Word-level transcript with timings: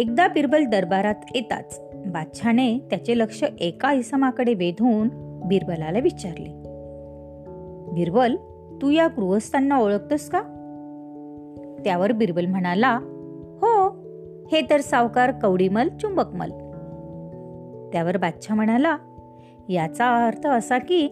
एकदा 0.00 0.28
बिरबल 0.28 0.64
दरबारात 0.64 1.14
येताच 1.34 1.80
बादशाने 2.06 2.78
त्याचे 2.78 3.18
लक्ष 3.18 3.44
एका 3.60 3.92
इसमाकडे 3.92 4.54
वेधून 4.54 5.08
बिरबलाला 5.48 5.98
विचारले 5.98 6.48
बिरबल 7.92 8.36
तू 8.82 8.90
या 8.90 9.06
गृहस्थांना 9.06 9.78
ओळखतोस 9.78 10.28
का? 10.28 10.40
त्यावर 11.84 12.12
बिरबल 12.12 12.46
म्हणाला 12.46 12.98
हो 13.60 13.88
हे 14.52 14.60
तर 14.70 14.80
सावकार 14.80 15.30
कवडीमल 15.30 15.88
चुंबकमल. 15.88 16.50
त्यावर 17.92 18.16
बादशाह 18.16 18.56
म्हणाला 18.56 18.96
याचा 19.68 20.26
अर्थ 20.26 20.46
असा 20.46 20.78
की 20.78 21.08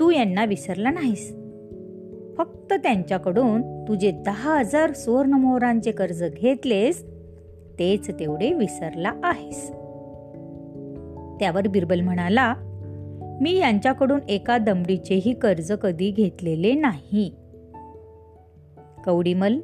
तू 0.00 0.10
यांना 0.10 0.44
विसरला 0.44 0.90
नाहीस. 0.90 1.36
फक्त 2.38 2.72
त्यांच्याकडून 2.72 3.84
तुझे 3.88 4.10
दहा 4.10 4.58
हजार 4.58 4.92
सुवर्ण 4.92 5.32
मोहरांचे 5.32 5.92
कर्ज 5.92 6.24
घेतलेस 6.36 7.11
तेच 7.82 8.10
तेवढे 8.10 8.52
विसरला 8.52 9.12
आहेस. 9.22 9.68
त्यावर 11.40 11.68
बिरबल 11.68 12.00
म्हणाला 12.00 12.54
मी 13.40 13.56
यांच्याकडून 13.56 14.20
एका 14.28 14.58
दमडीचेही 14.58 15.34
कर्ज 15.34 15.72
कधी 15.72 16.10
घेतलेले 16.10 16.74
नाही. 16.74 17.34
कवडीमल 19.04 19.58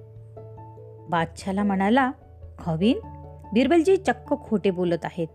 बादशाला 1.10 1.62
म्हणाला 1.62 2.12
खवीन 2.58 2.98
बिरबलजी 3.52 3.96
चक्क 3.96 4.34
खोटे 4.44 4.70
बोलत 4.70 5.04
आहेत. 5.04 5.26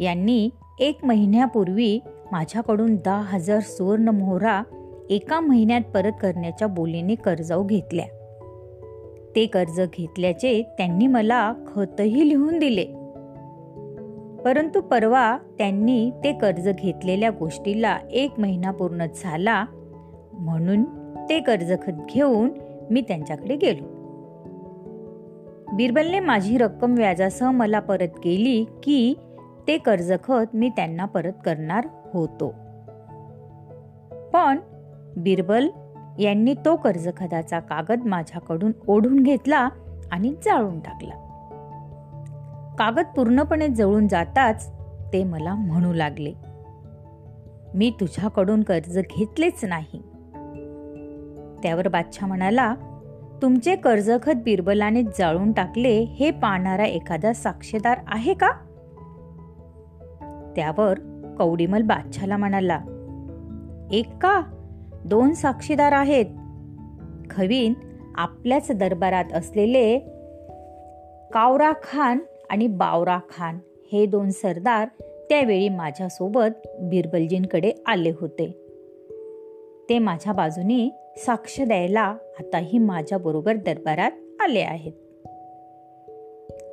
यांनी 0.00 0.50
एक 0.80 1.04
महिन्यापूर्वी 1.04 2.00
माझ्याकडून 2.32 2.96
दहा 3.04 3.22
हजार 3.22 3.60
सुवर्ण 3.60 4.08
मोहरा 4.08 4.62
एका 5.10 5.40
महिन्यात 5.40 5.80
परत 5.94 6.12
करण्याच्या 6.22 6.68
बोलीने 6.68 7.14
कर्जाऊ 7.14 7.64
घेतल्या. 7.66 8.06
ते 9.36 9.46
कर्ज 9.46 9.80
घेतल्याचे 9.80 10.62
त्यांनी 10.78 11.06
मला 11.06 11.52
खतही 11.74 12.28
लिहून 12.28 12.58
दिले. 12.58 12.84
परंतु 14.44 14.80
परवा 14.80 15.38
त्यांनी 15.58 16.10
ते 16.24 16.32
कर्ज 16.32 16.68
घेतलेल्या 16.68 17.30
गोष्टीला 17.30 17.98
एक 18.10 18.30
महिना 18.38 18.70
पूर्ण 18.70 19.06
झाला 19.16 19.64
म्हणून 20.32 20.84
ते 21.28 21.40
कर्ज 21.40 21.72
खत 21.82 21.92
घेऊन 22.14 22.50
मी 22.90 23.00
त्यांच्याकडे 23.00 23.56
गेलो. 23.56 23.94
बिरबलने 25.76 26.20
माझी 26.20 26.58
रक्कम 26.58 26.94
व्याजासह 26.94 27.50
मला 27.50 27.80
परत 27.80 28.08
केली 28.24 28.64
की 28.82 29.14
ते 29.68 29.78
कर्ज 29.78 30.12
खत 30.24 30.54
मी 30.54 30.68
त्यांना 30.68 31.04
परत 31.04 31.32
करणार 31.44 31.86
होतो. 32.12 32.54
पण 34.32 34.58
बिरबल 35.16 35.68
यांनी 36.18 36.54
तो 36.64 36.76
कर्जखदाचा 36.76 37.60
कागद 37.60 38.06
माझ्याकडून 38.06 38.72
ओढून 38.88 39.22
घेतला 39.22 39.68
आणि 40.12 40.34
जाळून 40.44 40.80
टाकला. 40.80 41.14
कागद 42.78 43.04
पूर्णपणे 43.16 43.68
जळून 43.68 44.08
जाताच 44.08 44.72
ते 45.12 45.24
मला 45.24 45.54
म्हणू 45.54 45.92
लागले 45.92 46.32
मी 47.74 47.92
तुझ्याकडून 48.00 48.62
कर्ज 48.62 48.98
घेतलेच 48.98 49.64
नाही. 49.64 50.02
त्यावर 51.62 51.88
बादशाह 51.88 52.28
म्हणाला 52.28 52.74
तुमचे 53.42 53.76
कर्जखत 53.76 54.32
बिरबलाने 54.44 55.02
जाळून 55.02 55.52
टाकले 55.52 56.00
हे 56.00 56.30
पाहणारा 56.30 56.84
एखादा 56.84 57.32
साक्षीदार 57.32 57.98
आहे 58.06 58.34
का? 58.34 58.50
त्यावर 60.56 60.98
कवडीमल 61.38 61.82
बादशाला 61.82 62.36
म्हणाला 62.36 62.80
एक 63.92 64.06
का? 64.18 64.53
दोन 65.04 65.32
साक्षीदार 65.32 65.92
आहेत. 65.92 66.26
खवीन 67.30 67.72
आपल्याच 68.14 68.70
दरबारात 68.70 69.24
असलेले 69.34 69.98
कावरा 71.32 71.72
खान 71.82 72.18
आणि 72.50 72.66
बावरा 72.66 73.18
खान 73.30 73.58
हे 73.92 74.06
दोन 74.06 74.30
सरदार 74.30 74.88
त्यावेळी 75.28 75.68
माझ्यासोबत 75.68 76.66
बिरबलजींकडे 76.80 77.72
आले 77.86 78.12
होते. 78.20 78.46
ते 79.88 79.98
माझ्या 79.98 80.32
बाजूनी 80.32 80.90
साक्ष 81.16 81.60
द्यायला 81.60 82.16
आताही 82.40 82.78
माझ्याबरोबर 82.78 83.54
दरबारात 83.56 84.10
आले 84.40 84.60
आहेत. 84.60 84.92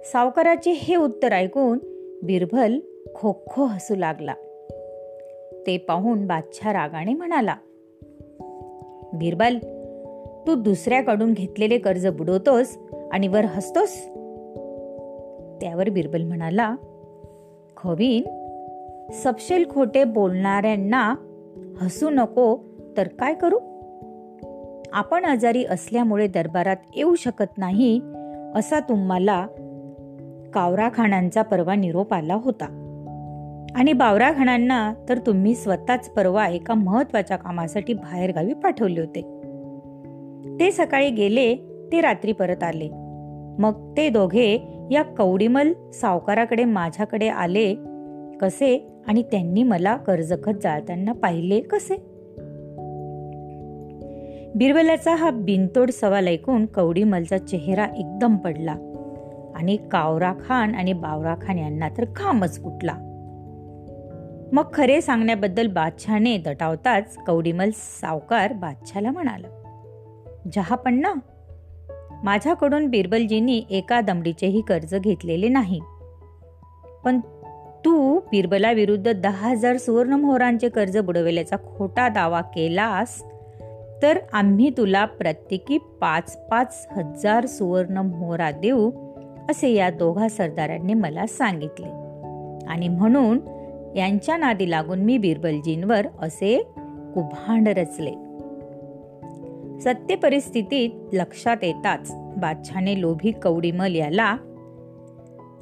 सावकाराचे 0.06 0.72
हे 0.72 0.96
उत्तर 0.96 1.32
ऐकून 1.32 1.80
बिरबल 2.24 2.80
खो 3.16 3.44
खो 3.48 3.66
हसू 3.66 3.96
लागला. 3.96 4.34
ते 5.68 5.78
पाहून 5.78 6.28
बादशाह 6.28 6.72
रागाने 6.72 7.14
म्हणाला 7.14 7.56
बिरबल 9.14 9.58
तू 10.48 10.56
दुसऱ्याकडून 10.56 11.34
घेतलेले 11.34 11.78
कर्ज 11.78 12.08
बुडवतोस 12.08 12.78
आणि 13.12 13.28
वर 13.28 13.46
हसतोस? 13.46 13.96
त्यावर 15.62 15.90
बिरबल 15.90 16.24
म्हणाला 16.24 16.76
खवीन 17.78 18.24
सपशेल 19.14 19.70
खोटे 19.70 20.04
बोलणाऱ्यांना 20.04 21.16
हसू 21.82 22.10
नको 22.10 22.58
तर 22.98 23.08
काय 23.08 23.34
करू? 23.34 23.60
आपण 24.94 25.26
आजारी 25.26 25.66
असल्यामुळे 25.66 26.28
दरबारात 26.28 26.76
येऊ 26.96 27.16
शकत 27.16 27.58
नाही 27.58 28.02
असा 28.56 28.80
तुम्हाला 28.80 29.48
कावराखानांचा 30.54 31.42
परवा 31.42 31.76
निरोप 31.76 32.14
आला 32.14 32.36
होता. 32.36 32.81
आणि 33.76 33.94
बावराखाणांना 33.94 34.94
तर 35.10 35.18
तुम्ही 35.18 35.56
स्वतःच 35.56 36.10
परवा 36.10 36.48
एका 36.48 36.74
महत्त्वाच्या 36.74 37.38
कामासाठी 37.38 37.94
बाहेरगावी 37.94 38.54
पाठवले 38.54 39.00
होते. 39.00 39.22
ते 40.60 40.72
सकाळी 40.72 41.10
गेले 41.10 41.56
ते 41.92 42.02
रात्री 42.02 42.32
परत 42.32 42.64
आले. 42.64 42.90
मग 43.60 43.98
ते 43.98 44.10
दोघे 44.10 44.78
या 44.92 45.04
कवडीमल 45.04 45.74
सावकाराकडे 45.94 46.66
माझ्याकडे 46.66 47.28
आले. 47.28 47.76
कसे? 48.42 48.88
आणि 49.08 49.24
त्यांनी 49.24 49.64
मला 49.64 49.96
कर्जखत 49.96 50.52
जाळताना 50.64 51.12
पाहिले 51.12 51.60
कसे? 51.60 51.96
बिरबलाचा 54.56 55.16
हा 55.16 55.32
बिनतोड 55.32 55.92
सवाल 55.92 56.28
ऐकून 56.28 56.66
कवडीमलचा 56.66 57.38
चेहरा 57.38 57.86
एकदम 57.98 58.36
पडला. 58.36 58.76
आणि 59.56 59.78
कावरा 59.78 60.34
खान 60.46 60.76
आणि 60.76 60.94
बावरा 60.94 61.36
खान 61.42 61.60
यांना 61.60 61.90
तर 61.90 62.06
खामच 62.16 62.64
फुटला. 62.64 63.11
मग 64.52 64.64
खरे 64.74 65.02
सांगण्याबद्दल 65.02 65.68
बादशहाने 65.68 66.38
दटावताच 66.38 67.18
कवडीमल 67.28 67.70
सावकार 67.74 68.54
बादशाला 68.54 69.12
म्हणाला 69.12 69.48
जहापण्णा 70.54 71.14
माझ्याकडून 72.24 72.88
बिरबलजींनी 72.88 73.64
एका 73.70 74.02
दमडीचेही 74.02 74.62
कर्ज 74.62 74.96
घेतलेले 74.96 75.48
नाही. 75.48 75.80
पण 77.04 77.20
तू 77.86 78.20
बिरबलाविरुद्ध 78.20 79.12
दहा 79.12 79.50
हजार 79.50 79.78
सुवर्ण 79.78 80.14
मोहरांचे 80.14 80.70
कर्ज 80.70 80.98
बुडविल्याचा 80.98 81.56
खोटा 81.56 82.10
दावा 82.10 82.42
केलास 82.42 83.24
तर 84.02 84.20
आम्ही 84.34 84.70
तुला 84.70 85.06
प्रत्येकी 85.06 85.78
पाच 85.78 86.48
पाच 86.50 86.88
हजार 86.92 87.46
सुवर्णमोहरा 87.46 88.52
देऊ 88.52 88.92
असे 89.50 89.70
या 89.70 89.90
दोघा 89.90 90.28
सरदारांनी 90.28 90.94
मला 90.94 91.26
सांगितले. 91.28 91.88
आणि 92.68 92.88
म्हणून 92.88 93.61
यांच्या 93.96 94.38
नादी 94.38 94.70
लागून 94.70 95.00
मी 95.00 95.18
बिरबलजींवर 95.18 96.08
असे 96.22 96.64
कुभांड 97.16 97.68
रचले. 97.68 98.12
सत्य 99.80 100.16
परिस्थितीत 100.16 100.90
लक्षात 101.14 101.58
येताच 101.62 102.12
बादशाने 102.38 103.02
लोभी 103.02 103.32
कवडीमल 103.32 103.96
याला 103.96 104.36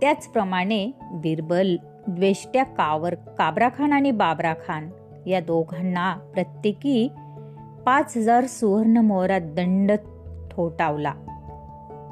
त्याचप्रमाणे 0.02 0.92
बिरबल 1.02 1.76
द्वेष्ट्या 2.08 2.64
कावर 2.64 3.16
काबरा 3.16 3.70
खान 3.70 3.94
आणि 3.94 4.12
बाबरा 4.12 4.54
खान 4.54 4.90
या 5.28 5.40
दोघांना 5.40 6.16
प्रत्येकी 6.34 7.08
पाच 7.86 8.18
हजार 8.18 8.46
सुवर्ण 8.46 8.98
मोहरात 8.98 9.42
दंड 9.42 9.92
ठोठावला. 10.52 11.14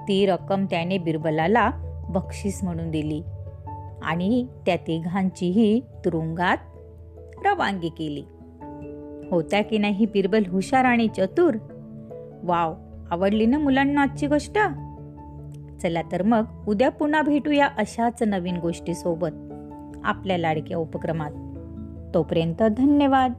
ती 0.08 0.26
रक्कम 0.26 0.66
त्याने 0.66 0.98
बिरबलाला 0.98 1.72
बक्षीस 2.10 2.64
म्हणून 2.64 2.92
दिली. 2.92 3.22
आणि 4.02 4.48
त्या 4.66 4.76
तिघांचीही 4.76 5.82
तुरुंगात 6.06 6.58
रवानगी 7.46 7.90
केली. 7.90 8.24
होत्या 9.32 9.64
की 9.64 9.78
नाही 9.78 10.06
बिरबल 10.06 10.44
हुशार 10.52 10.86
आणि 10.86 11.08
चतुर? 11.08 11.58
वाव 12.44 12.74
आवडली 13.12 13.46
ना 13.46 13.60
मुलांना 13.60 14.02
आजची 14.02 14.28
गोष्ट? 14.28 14.60
चला 15.82 16.02
तर 16.12 16.24
मग 16.24 16.44
उद्या 16.68 16.90
पुन्हा 16.90 17.22
भेटूया 17.22 17.68
अशाच 17.78 18.24
नवीन 18.24 18.58
गोष्टीसोबत 18.58 19.30
आपल्या 20.04 20.38
लाडक्या 20.38 20.78
उपक्रमात. 20.78 21.32
तोपर्यंत 22.14 22.64
धन्यवाद. 22.64 23.34